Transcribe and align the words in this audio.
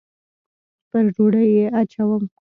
پر 0.89 1.03
ډوډۍ 1.15 1.45
یې 1.57 1.65
اچوم 1.79 2.23